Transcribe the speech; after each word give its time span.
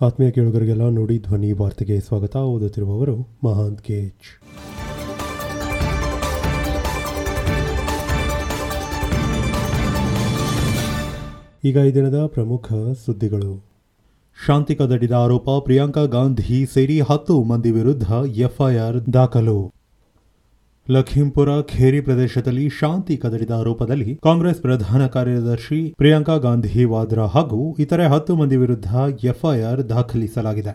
ಆತ್ಮೀಯ 0.00 0.30
ಕೇಳುಗರಿಗೆಲ್ಲ 0.30 0.88
ನೋಡಿ 0.88 1.18
ಧ್ವನಿ 1.18 1.52
ವಾರ್ತೆಗೆ 1.52 2.00
ಸ್ವಾಗತ. 2.00 2.36
ಓದುತ್ತಿರುವವರು 2.36 3.38
ಮಹಾಂತ್ 3.44 3.82
ಕೇಜ್ 3.82 4.26
ಈಗ 11.64 11.76
ಈ 11.76 11.94
ದಿನದ 11.94 12.26
ಪ್ರಮುಖ 12.26 12.72
ಸುದ್ದಿಗಳು. 13.06 13.64
ಶಾಂತಿ 14.46 14.74
ಕದಡಿದ 14.74 15.12
ಆರೋಪ 15.12 15.50
ಪ್ರಿಯಾಂಕಾ 15.50 16.04
ಗಾಂಧಿ 16.04 16.66
ಸೇರಿ 16.66 17.00
ಹತ್ತು 17.00 17.42
ಮಂದಿ 17.42 17.70
ವಿರುದ್ಧ 17.70 18.12
ಎಫ್ಐಆರ್ 18.26 19.12
ದಾಖಲು. 19.12 19.75
ಲಖೀಂಪುರ, 20.90 21.48
ಖೇರಿ 21.62 22.00
ಪ್ರದೇಶದಲ್ಲಿ 22.00 22.68
ಶಾಂತಿ 22.68 23.16
ಕದಡಿದ 23.16 23.50
ಆರೋಪದಲ್ಲಿ 23.50 24.20
ಕಾಂಗ್ರೆಸ್ 24.22 24.60
ಪ್ರಧಾನ 24.60 25.06
ಕಾರ್ಯದರ್ಶಿ 25.06 25.94
ಪ್ರಿಯಾಂಕಾ 25.96 26.36
ಗಾಂಧಿ 26.36 26.84
ವಾದ್ರಾ 26.84 27.26
ಹಾಗೂ 27.26 27.76
ಇತರೆ 27.78 28.04
ಹತ್ತು 28.06 28.36
ಮಂದಿ 28.36 28.56
ವಿರುದ್ಧ 28.56 28.90
ಎಫ್ಐಆರ್ 29.24 29.88
ದಾಖಲಿಸಲಾಗಿದೆ. 29.88 30.72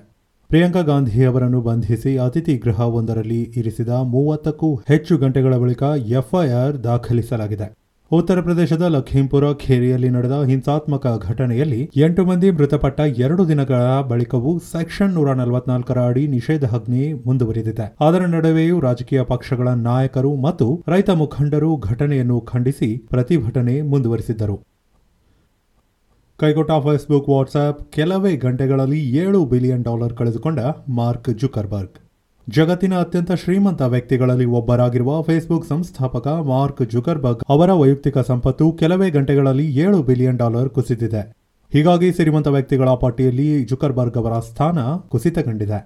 ಪ್ರಿಯಾಂಕಾ 0.50 0.82
ಗಾಂಧಿ 0.82 1.26
ಅವರನ್ನು 1.26 1.62
ಬಂಧಿಸಿ 1.62 2.18
ಅತಿಥಿ 2.18 2.58
ಗೃಹ 2.58 2.80
ಒಂದರಲ್ಲಿ 2.80 3.42
ಇರಿಸಿದ 3.56 3.90
ಮೂವತ್ತಕ್ಕೂ 3.90 4.76
ಹೆಚ್ಚು 4.76 5.18
ಗಂಟೆಗಳ 5.18 5.58
ಬಳಿಕ 5.58 5.84
ಎಫ್ಐಆರ್ 6.08 6.84
ದಾಖಲಿಸಲಾಗಿದೆ. 6.84 7.81
ಉತ್ತರ 8.12 8.42
ಪ್ರದೇಶದ 8.42 8.82
ಲಖೀಂಪುರ, 8.82 9.54
ಖೇರಿಯಲ್ಲಿ 9.54 10.10
ನಡೆದ 10.10 10.38
ಹಿಂಸಾತ್ಮಕ 10.48 11.08
ಘಟನೆಯಲ್ಲಿ 11.24 11.92
ಎಂಟು 11.96 12.26
ಮಂದಿ 12.26 12.52
ಮೃತಪಟ್ಟ 12.52 13.00
ಎರಡು 13.00 13.44
ದಿನಗಳ 13.48 14.02
ಬಳಿಕವೂ 14.10 14.52
ಸೆಕ್ಷನ್ 14.72 15.14
ನೂರ 15.14 15.34
ನಲವತ್ನಾಲ್ಕರ 15.34 16.00
ಅಡಿ 16.08 16.28
ನಿಷೇಧಾಜ್ಞೆ 16.28 17.14
ಮುಂದುವರಿದಿದೆ. 17.14 17.86
ಅದರ 18.08 18.26
ನಡುವೆಯೂ 18.26 18.80
ರಾಜಕೀಯ 18.80 19.24
ಪಕ್ಷಗಳ 19.24 19.68
ನಾಯಕರು 19.68 20.36
ಮತ್ತು 20.36 20.84
ರೈತ 20.88 21.10
ಮುಖಂಡರು 21.10 21.72
ಘಟನೆಯನ್ನು 21.78 22.42
ಖಂಡಿಸಿ 22.42 22.98
ಪ್ರತಿಭಟನೆ 22.98 23.82
ಮುಂದುವರಿಸಿದ್ದರು. 23.82 24.58
ಕೈಗೊಟ್ಟ 26.40 26.72
ಫೇಸ್ಬುಕ್ 26.84 27.30
ವಾಟ್ಸ್ಆಪ್ 27.30 27.82
ಕೆಲವೇ 27.92 28.36
ಗಂಟೆಗಳಲ್ಲಿ 28.38 29.02
ಏಳು 29.24 29.46
ಬಿಲಿಯನ್ 29.46 29.84
ಡಾಲರ್ 29.84 30.14
ಕಳೆದುಕೊಂಡ 30.14 30.60
ಮಾರ್ಕ್ 30.90 31.30
ಜುಕರ್ಬರ್ಗ್. 31.40 31.98
ಜಗತ್ತಿನ 32.48 32.94
ಅತ್ಯಂತ 33.00 33.32
ಶ್ರೀಮಂತ 33.32 33.82
ವ್ಯಕ್ತಿಗಳಲ್ಲಿ 33.82 34.46
ಒಬ್ಬರಾಗಿರುವ 34.46 35.22
ಫೇಸ್ಬುಕ್ 35.22 35.68
ಸಂಸ್ಥಾಪಕ 35.68 36.28
ಮಾರ್ಕ್ 36.28 36.82
ಜುಕರ್ಬರ್ಗ್ 36.92 37.44
ಅವರ 37.50 37.72
ವೈಯಕ್ತಿಕ 37.72 38.18
ಸಂಪತ್ತು 38.18 38.72
ಕೆಲವೇ 38.72 39.08
ಗಂಟೆಗಳಲ್ಲಿ 39.10 39.66
ಏಳು 39.76 40.04
ಬಿಲಿಯನ್ 40.04 40.38
ಡಾಲರ್ 40.38 40.70
ಕುಸಿದಿದೆ. 40.70 41.22
ಹೀಗಾಗಿ 41.74 42.12
ಶ್ರೀಮಂತ 42.12 42.48
ವ್ಯಕ್ತಿಗಳ 42.48 42.90
ಪಟ್ಟಿಯಲ್ಲಿ 42.94 43.66
ಜುಕರ್ಬರ್ಗ್ 43.66 44.18
ಅವರ 44.18 44.40
ಸ್ಥಾನ 44.40 44.80
ಕುಸಿತ 45.10 45.40
ಕಂಡಿದೆ 45.40 45.80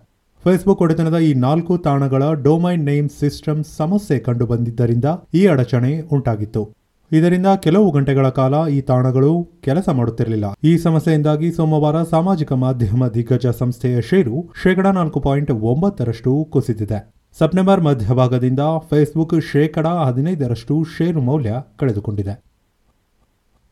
ಫೇಸ್ಬುಕ್ 0.45 0.81
ಒಡೆತನದ 0.81 1.19
ಈ 1.19 1.33
ನಾಲ್ಕು 1.33 1.77
ತಾಣಗಳ 1.77 2.23
ಡೊಮೈನ್ 2.47 2.85
ನೇಮ್ 2.85 3.09
ಸಿಸ್ಟಮ್ 3.09 3.63
ಸಮಸ್ಯೆ 3.77 4.19
ಕಂಡುಬಂದಿದ್ದರಿಂದ 4.19 5.05
ಈ 5.33 5.44
ಅಡಚಣೆ 5.47 6.01
ಉಂಟಾಗಿತ್ತು. 6.13 6.63
ಇದರಿಂದ 7.11 7.45
ಕೆಲವು 7.61 7.91
ಗಂಟೆಗಳ 7.91 8.29
ಕಾಲ 8.29 8.67
ಈ 8.67 8.81
ತಾಣಗಳು 8.81 9.47
ಕೆಲಸ 9.61 9.89
ಮಾಡುತ್ತಿರಲಿಲ್ಲ. 9.89 10.45
ಈ 10.63 10.77
ಸಮಸ್ಯೆಯಿಂದಾಗಿ 10.77 11.51
ಸೋಮವಾರ 11.51 12.03
ಸಾಮಾಜಿಕ 12.03 12.51
ಮಾಧ್ಯಮ 12.53 13.07
ದಿಗ್ಗಜ 13.07 13.47
ಸಂಸ್ಥೆಯ 13.47 14.01
ಷೇರು 14.01 14.49
ಶೇಕಡಾ 14.63 14.91
ನಾಲ್ಕು 14.91 15.19
ಪಾಯಿಂಟ್ 15.19 15.51
ಒಂಬತ್ತರಷ್ಟು 15.51 16.47
ಕುಸಿದಿದೆ. 16.51 17.13
ಸೆಪ್ಟೆಂಬರ್ 17.39 17.81
ಮಧ್ಯಭಾಗದಿಂದ 17.81 18.59
ಫೇಸ್ಬುಕ್ 18.89 19.41
ಶೇಕಡಾ 19.51 20.03
ಹದಿನೈದರಷ್ಟು 20.03 20.83
ಷೇರು 20.83 21.21
ಮೌಲ್ಯ 21.21 21.53
ಕಳೆದುಕೊಂಡಿದೆ. 21.79 22.45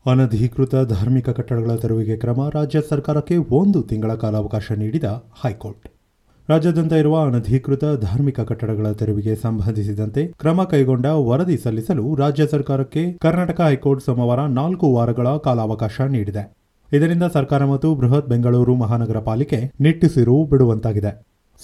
ಅನಧಿಕೃತ 0.06 0.76
ಧಾರ್ಮಿಕ 0.76 1.30
ಕಟ್ಟಡಗಳ 1.30 1.76
ತೆರವಿಗೆ 1.76 2.18
ಕ್ರಮ 2.18 2.50
ರಾಜ್ಯ 2.50 2.80
ಸರ್ಕಾರಕ್ಕೆ 2.90 3.38
ಒಂದು 3.38 3.82
ತಿಂಗಳ 3.82 4.16
ಕಾಲಾವಕಾಶ 4.16 4.72
ನೀಡಿದ 4.72 5.04
ಹೈಕೋರ್ಟ್. 5.44 5.88
ರಾಜ್ಯಾದ್ಯಂತ 6.50 6.94
ಇರುವ 6.94 7.26
ಅನಧಿಕೃತ 7.26 7.84
ಧಾರ್ಮಿಕ 8.02 8.40
ಕಟ್ಟಡಗಳ 8.40 8.92
ತೆರವಿಗೆ 8.92 9.36
ಸಂಬಂಧಿಸಿದಂತೆ 9.36 10.28
ಕ್ರಮ 10.28 10.64
ಕೈಗೊಂಡ 10.64 11.06
ವರದಿ 11.06 11.58
ಸಲ್ಲಿಸಲು 11.58 12.16
ರಾಜ್ಯ 12.16 12.48
ಸರ್ಕಾರಕ್ಕೆ 12.48 13.14
ಕರ್ನಾಟಕ 13.14 13.62
ಹೈಕೋರ್ಟ್ 13.62 14.04
ಸೋಮವಾರ 14.04 14.42
ನಾಲ್ಕು 14.46 14.94
ವಾರಗಳ 14.94 15.28
ಕಾಲಾವಕಾಶ 15.38 16.02
ನೀಡಿದೆ. 16.02 16.44
ಇದರಿಂದ 16.92 17.24
ಸರ್ಕಾರ 17.34 17.66
ಮತ್ತು 17.66 17.96
ಬೃಹತ್ 17.96 18.30
ಬೆಂಗಳೂರು 18.30 18.76
ಮಹಾನಗರ 18.76 19.20
ಪಾಲಿಕೆ 19.20 19.72
ನಿಟ್ಟುಸಿರು 19.80 20.46
ಬಿಡುವಂತಾಗಿದೆ. 20.46 21.12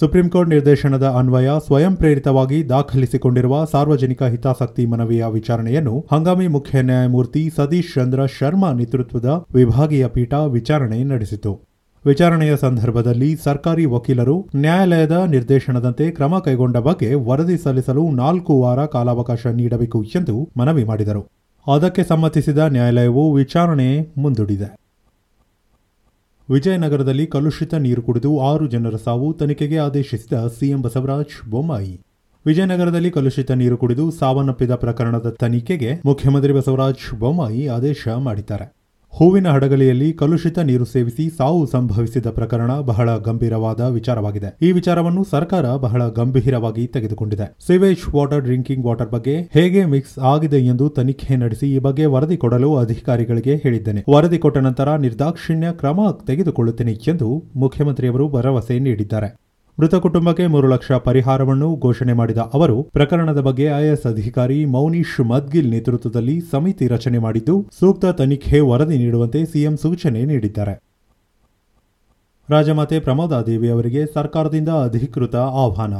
ಸುಪ್ರೀಂ 0.00 0.28
ಕೋರ್ಟ್ 0.28 0.50
ನಿರ್ದೇಶನದ 0.50 1.06
ಅನ್ವಯ 1.18 1.50
ಸ್ವಯಂ 1.66 1.96
ಪ್ರೇರಿತವಾಗಿ 1.96 2.68
ದಾಖಲಿಸಿಕೊಂಡಿರುವ 2.68 3.64
ಸಾರ್ವಜನಿಕ 3.72 4.22
ಹಿತಾಸಕ್ತಿ 4.22 4.86
ಮನವಿಯ 4.86 5.24
ವಿಚಾರಣೆಯನ್ನು 5.26 6.06
ಹಂಗಾಮಿ 6.12 6.46
ಮುಖ್ಯ 6.48 6.82
ನ್ಯಾಯಮೂರ್ತಿ 6.82 7.50
ಸತೀಶ್ 7.56 7.94
ಚಂದ್ರ 7.94 8.26
ಶರ್ಮಾ 8.26 8.72
ನೇತೃತ್ವದ 8.72 9.46
ವಿಭಾಗೀಯ 9.54 10.06
ಪೀಠ 10.06 10.32
ವಿಚಾರಣೆ 10.34 11.04
ನಡೆಸಿತು. 11.04 11.69
ವಿಚಾರಣೆಯ 12.04 12.56
ಸಂದರ್ಭದಲ್ಲಿ 12.56 13.36
ಸರ್ಕಾರಿ 13.36 13.84
ವಕೀಲರು 13.84 14.48
ನ್ಯಾಯಾಲಯದ 14.56 15.10
ನಿರ್ದೇಶನದಂತೆ 15.10 16.10
ಕ್ರಮ 16.10 16.38
ಕೈಗೊಂಡ 16.38 16.76
ಬಗ್ಗೆ 16.76 17.14
ವರದಿ 17.14 17.58
ಸಲ್ಲಿಸಲು 17.58 18.10
ನಾಲ್ಕು 18.10 18.62
ವಾರ 18.62 18.86
ಕಾಲಾವಕಾಶ 18.86 19.46
ನೀಡಬೇಕು 19.46 20.02
ಎಂದು 20.02 20.48
ಮನವಿ 20.56 20.84
ಮಾಡಿದರು. 20.84 21.26
ಅದಕ್ಕೆ 21.74 22.04
ಸಮ್ಮತಿಸಿದ 22.04 22.58
ನ್ಯಾಯಾಲಯವು 22.58 23.34
ವಿಚಾರಣೆ 23.34 24.12
ಮುಂದೂಡಿದೆ. 24.18 24.76
ವಿಜಯನಗರದಲ್ಲಿ 26.50 27.26
ಕಲುಷಿತ 27.26 27.74
ನೀರು 27.74 28.02
ಕುಡಿದು 28.02 28.40
ಆರು 28.40 28.66
ಜನರ 28.66 28.96
ಸಾವು 29.04 29.32
ತನಿಖೆಗೆ 29.32 29.76
ಆದೇಶಿಸಿದ 29.76 30.46
ಸಿಎಂ 30.46 30.82
ಬಸವರಾಜ್ 30.82 31.50
ಬೊಮ್ಮಾಯಿ. 31.50 32.00
ವಿಜಯನಗರದಲ್ಲಿ 32.46 33.10
ಕಲುಷಿತ 33.10 33.50
ನೀರು 33.50 33.76
ಕುಡಿದು 33.76 34.10
ಸಾವನ್ನಪ್ಪಿದ 34.10 34.74
ಪ್ರಕರಣದ 34.74 35.36
ತನಿಖೆಗೆ 35.40 36.00
ಮುಖ್ಯಮಂತ್ರಿ 36.04 36.52
ಬಸವರಾಜ 36.52 36.94
ಬೊಮ್ಮಾಯಿ 37.18 37.68
ಆದೇಶ 37.68 38.08
ಮಾಡಿದ್ದಾರೆ. 38.08 38.79
ಹೂವಿನ 39.12 39.48
ಹಡಗಲಿಯಲ್ಲಿ 39.48 40.12
ಕಲುಷಿತ 40.12 40.58
ನೀರು 40.58 40.84
ಸೇವಿಸಿ 40.84 41.30
ಸಾವು 41.36 41.66
ಸಂಭವಿಸಿದ 41.66 42.26
ಪ್ರಕರಣ 42.26 42.80
ಬಹಳ 42.80 43.16
ಗಂಭೀರವಾದ 43.16 43.80
ವಿಚಾರವಾಗಿದೆ. 43.80 44.56
ಈ 44.62 44.72
ವಿಚಾರವನ್ನು 44.72 45.24
ಸರ್ಕಾರ 45.24 45.76
ಬಹಳ 45.76 46.08
ಗಂಭೀರವಾಗಿ 46.08 46.86
ತೆಗೆದುಕೊಂಡಿದೆ. 46.86 47.56
ಸಿವೇಜ್ 47.66 48.14
ವಾಟರ್ 48.14 48.42
ಡ್ರಿಂಕಿಂಗ್ 48.42 48.86
ವಾಟರ್ 48.86 49.10
ಬಗ್ಗೆ 49.10 49.34
ಹೇಗೆ 49.52 49.84
ಮಿಕ್ಸ್ 49.84 50.18
ಆಗಿದೆ 50.18 50.60
ಎಂದು 50.66 50.88
ತನಿಖೆ 50.88 51.36
ನಡೆಸಿ 51.36 51.74
ಈ 51.74 51.78
ಬಗ್ಗೆ 51.78 52.06
ವರದಿ 52.06 52.36
ಕೊಡಲು 52.36 52.76
ಅಧಿಕಾರಿಗಳಿಗೆ 52.76 53.56
ಹೇಳಿದ್ದೇನೆ. 53.56 54.04
ವರದಿ 54.08 54.38
ಕೊಟ್ಟ 54.38 54.58
ನಂತರ 54.58 54.96
ನಿರ್ದಾಕ್ಷಿಣ್ಯ 54.96 55.72
ಕ್ರಮ 55.72 56.00
ತೆಗೆದುಕೊಳ್ಳುತ್ತೇನೆ 56.26 56.92
ಎಂದು 56.92 57.50
ಮುಖ್ಯಮಂತ್ರಿಯವರು 57.56 58.28
ಭರವಸೆ 58.28 58.78
ನೀಡಿದ್ದಾರೆ. 58.78 59.49
ಮೃತ 59.78 59.94
ಕುಟುಂಬಕ್ಕೆ 59.94 60.46
ಮೂರು 60.46 60.68
ಲಕ್ಷ 60.68 60.92
ಪರಿಹಾರವನ್ನು 60.92 61.76
ಘೋಷಣೆ 61.76 62.12
ಮಾಡಿದ 62.12 62.38
ಅವರು, 62.38 62.82
ಪ್ರಕರಣದ 62.82 63.40
ಬಗ್ಗೆ 63.40 63.64
ಐಎಸ್ 63.64 64.06
ಅಧಿಕಾರಿ 64.06 64.64
ಮೌನೀಶ್ 64.64 65.20
ಮದ್ಗಿಲ್ 65.20 65.70
ನೇತೃತ್ವದಲ್ಲಿ 65.70 66.40
ಸಮಿತಿ 66.40 66.86
ರಚನೆ 66.86 67.18
ಮಾಡಿದ್ದು, 67.18 67.66
ಸೂಕ್ತ 67.78 68.06
ತನಿಖೆ 68.06 68.60
ವರದಿ 68.60 68.98
ನೀಡುವಂತೆ 68.98 69.44
ಸಿಎಂ 69.44 69.76
ಸೂಚನೆ 69.76 70.24
ನೀಡಿದ್ದಾರೆ. 70.24 70.82
ರಾಜಮಾತೆ 72.50 73.00
ಪ್ರಮೋದಾದೇವಿ 73.00 73.70
ಅವರಿಗೆ 73.70 74.06
ಸರ್ಕಾರದಿಂದ 74.14 74.68
ಅಧಿಕೃತ 74.68 75.36
ಆಹ್ವಾನ. 75.36 75.94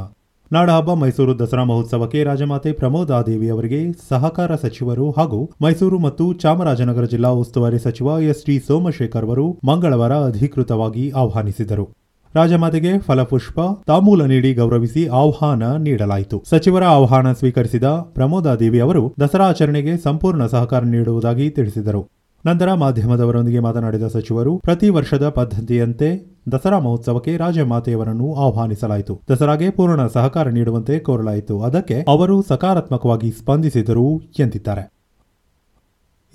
ನಾಡಹಬ್ಬ 0.51 0.93
ಮೈಸೂರು 0.93 1.39
ದಸರಾ 1.39 1.63
ಮಹೋತ್ಸವಕ್ಕೆ 1.63 2.23
ರಾಜಮಾತೆ 2.23 2.71
ಪ್ರಮೋದಾದೇವಿ 2.71 3.49
ಅವರಿಗೆ 3.49 3.91
ಸಹಕಾರ 4.09 4.55
ಸಚಿವರು 4.55 5.11
ಹಾಗೂ 5.11 5.51
ಮೈಸೂರು 5.61 5.99
ಮತ್ತು 5.99 6.33
ಚಾಮರಾಜನಗರ 6.33 7.03
ಜಿಲ್ಲಾ 7.03 7.29
ಉಸ್ತುವಾರಿ 7.29 7.79
ಸಚಿವ 7.79 8.19
ಎಸ್ 8.21 8.45
ಟಿ 8.45 8.59
ಸೋಮಶೇಖರ್ 8.59 9.25
ಅವರು 9.25 9.59
ಮಂಗಳವಾರ 9.63 10.13
ಅಧಿಕೃತವಾಗಿ 10.13 11.11
ಆಹ್ವಾನಿಸಿದರು. 11.11 12.00
ರಾಜಮಾತೆಗೆ 12.35 12.99
ಫಲಪುಷ್ಪ 12.99 13.59
ತಾಂಬೂಲ 13.87 14.25
ನೀಡಿ 14.25 14.53
ಗೌರವಿಸಿ 14.53 15.07
ಆಹ್ವಾನ 15.07 15.75
ನೀಡಲಾಯಿತು. 15.75 16.43
ಸಚಿವರ 16.49 16.83
ಆಹ್ವಾನ 16.83 17.33
ಸ್ವೀಕರಿಸಿದ 17.33 17.83
ಪ್ರಮೋದಾದೇವಿ 17.83 18.79
ಅವರು 18.79 19.13
ದಸರಾ 19.19 19.47
ಆಚರಣೆಗೆ 19.49 19.97
ಸಂಪೂರ್ಣ 19.97 20.45
ಸಹಕಾರ 20.45 20.83
ನೀಡುವುದಾಗಿ 20.83 21.49
ತಿಳಿಸಿದರು. 21.49 22.09
ನಂತರ 22.45 22.73
ಮಾಧ್ಯಮದವರೊಂದಿಗೆ 22.73 23.59
ಮಾತನಾಡಿದ 23.59 24.07
ಸಚಿವರು, 24.07 24.57
ಪ್ರತಿ 24.57 24.89
ವರ್ಷದ 24.89 25.29
ಪದ್ಧತಿಯಂತೆ 25.29 26.37
ದಸರಾ 26.51 26.79
ಮಹೋತ್ಸವಕ್ಕೆ 26.79 27.37
ರಾಜಮಾತೆಯವರನ್ನು 27.37 28.33
ಆಹ್ವಾನಿಸಲಾಯಿತು. 28.33 29.21
ದಸರಾಗೆ 29.31 29.69
ಪೂರ್ಣ 29.69 30.07
ಸಹಕಾರ 30.07 30.47
ನೀಡುವಂತೆ 30.47 30.99
ಕೋರಲಾಯಿತು. 30.99 31.61
ಅದಕ್ಕೆ 31.61 32.05
ಅವರು 32.07 32.41
ಸಕಾರಾತ್ಮಕವಾಗಿ 32.41 33.31
ಸ್ಪಂದಿಸಿದರು 33.31 34.21
ಎಂದಿದ್ದಾರೆ. 34.39 35.00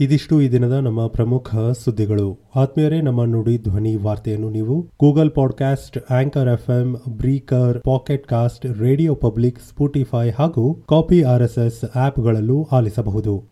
ಇದಿಷ್ಟು 0.00 0.42
ಈ 0.42 0.50
ದಿನದ 0.50 0.72
ನಮ್ಮ 0.72 1.06
ಪ್ರಮುಖ 1.06 1.54
ಸುದ್ದಿಗಳು. 1.84 2.38
ಆತ್ಮೀಯರೇ, 2.56 3.00
ನಮ್ಮ 3.00 3.24
ನುಡಿ 3.24 3.58
ಧ್ವನಿ 3.58 3.96
ವಾರ್ತೆಯನ್ನು 3.96 4.50
ನೀವು 4.50 4.82
Google 4.82 5.30
podcast 5.30 6.12
anchor 6.12 6.48
FM 6.48 6.96
breaker 7.08 7.80
pocket 7.82 8.26
cast 8.26 8.66
radio 8.66 9.14
public 9.14 9.58
Spotify 9.58 10.30
ಹಾಗೂ 10.30 10.74
ಕಾಪಿ 10.88 11.22
ಆರ್ಎಸ್ಎಸ್ 11.22 11.96
ಆಪ್ಗಳಲ್ಲೂ 11.96 12.68
ಆಲಿಸಬಹುದು. 12.72 13.44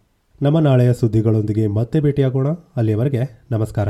ನಮ್ಮ 0.42 0.58
ನಾಳೆಯ 0.58 0.92
ಸುದ್ದಿಗಳೊಂದಿಗೆ 0.92 1.66
ಮತ್ತೆ 1.66 2.00
ಭೇಟಿಯಾಗೋಣ. 2.00 2.48
ಅಲ್ಲಿಯವರೆಗೆ 2.48 3.46
ನಮಸ್ಕಾರ. 3.50 3.88